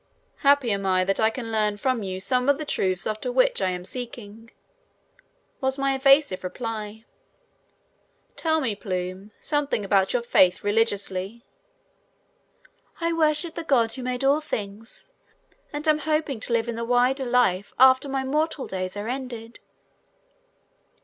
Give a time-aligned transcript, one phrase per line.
[0.37, 3.61] "Happy am I that I can learn from you some of the truths after which
[3.61, 4.49] I am seeking,"
[5.59, 7.05] was my evasive reply.
[8.35, 11.45] "Tell me, Plume, something about your faith religiously."
[12.99, 15.11] "I worship the God who made all things
[15.71, 19.59] and am hoping to live in the wider life after my mortal days are ended."